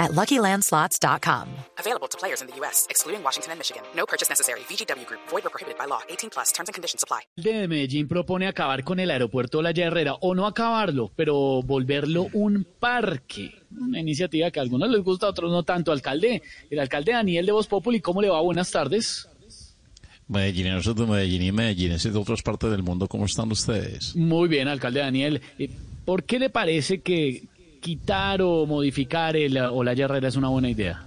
[0.00, 1.46] at LuckyLandSlots.com.
[1.78, 3.82] Available to players in the U.S., excluding Washington and Michigan.
[3.94, 4.60] No purchase necessary.
[4.68, 5.20] VGW Group.
[5.28, 6.00] Void or prohibited by law.
[6.08, 6.52] 18 plus.
[6.52, 7.20] Terms and conditions apply.
[7.36, 12.66] de Medellín propone acabar con el aeropuerto La Herrera, o no acabarlo, pero volverlo un
[12.80, 13.52] parque.
[13.78, 15.92] Una iniciativa que a algunos les gusta, a otros no tanto.
[15.92, 18.40] Alcalde, el alcalde Daniel de Voz Populi, ¿cómo le va?
[18.40, 19.28] Buenas tardes.
[20.28, 24.14] Medellineros de Medellín y medellineses de otras partes del mundo, ¿cómo están ustedes?
[24.14, 25.42] Muy bien, alcalde Daniel.
[25.58, 25.70] Eh,
[26.04, 27.48] ¿Por qué le parece que
[27.80, 31.06] quitar o modificar el Olaya Herrera es una buena idea?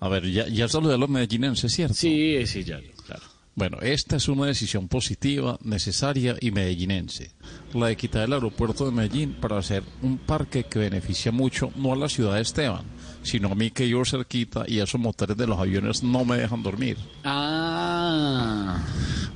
[0.00, 1.94] A ver, ya, ya saludé a los medellinenses, ¿cierto?
[1.94, 3.22] Sí, sí, ya, claro.
[3.56, 7.30] Bueno, esta es una decisión positiva, necesaria y medellinense.
[7.72, 11.92] La de quitar el aeropuerto de Medellín para hacer un parque que beneficia mucho no
[11.92, 12.84] a la ciudad de Esteban,
[13.22, 16.64] sino a mí que yo cerquita y esos motores de los aviones no me dejan
[16.64, 16.98] dormir.
[17.22, 18.82] Ah,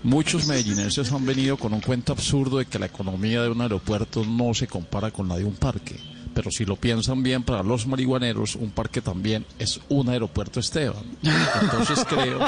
[0.02, 4.24] Muchos medellinenses han venido con un cuento absurdo de que la economía de un aeropuerto
[4.24, 5.96] no se compara con la de un parque.
[6.34, 11.02] Pero si lo piensan bien, para los marihuaneros, un parque también es un aeropuerto Esteban.
[11.62, 12.38] Entonces creo,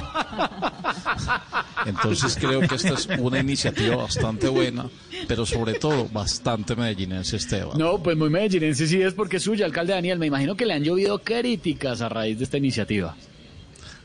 [1.87, 4.89] entonces creo que esta es una iniciativa bastante buena,
[5.27, 7.77] pero sobre todo bastante medellinense Esteban.
[7.77, 10.21] no, pues muy medellinense sí es porque es suya, alcalde Daniel.
[10.21, 13.17] Me imagino que le han llovido críticas a raíz de esta iniciativa.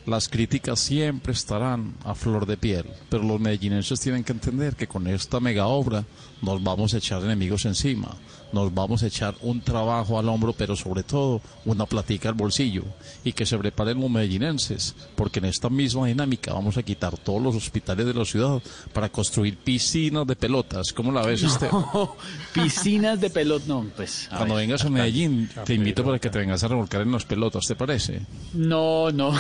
[0.06, 4.88] Las críticas siempre estarán a flor de piel, pero los medellinenses tienen que entender que
[4.88, 6.04] con esta mega obra
[6.44, 8.16] nos vamos a echar enemigos encima,
[8.54, 12.84] nos vamos a echar un trabajo al hombro, pero sobre todo una platica al bolsillo,
[13.24, 17.42] y que se preparen los medellinenses, porque en esta misma dinámica vamos a quitar todos
[17.42, 18.62] los hospitales de la ciudad
[18.94, 20.94] para construir piscinas de pelotas.
[20.94, 21.68] ¿Cómo la ves, este?
[22.54, 24.28] Piscinas de pelot, no, pues.
[24.32, 24.68] a Cuando ver.
[24.68, 27.76] vengas a Medellín, te invito para que te vengas a revolcar en las pelotas, ¿te
[27.76, 28.22] parece?
[28.54, 29.34] No, no.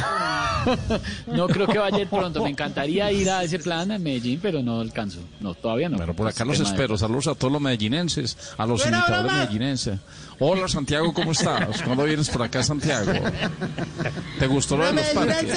[1.27, 2.43] no creo que vaya a ir pronto.
[2.43, 5.19] Me encantaría ir a ese plan en Medellín, pero no alcanzo.
[5.39, 5.97] No, todavía no.
[5.97, 6.97] Bueno, por acá los espero.
[6.97, 9.99] Saludos a todos los medellinenses, a los imitadores medellinenses.
[10.39, 11.81] Hola, Santiago, ¿cómo estás?
[11.81, 13.11] ¿Cuándo vienes por acá, Santiago?
[14.37, 15.53] ¿Te gustó lo de los parques?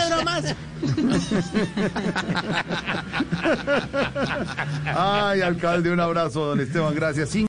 [4.84, 7.48] Ay, alcalde, un abrazo, don Esteban, gracias.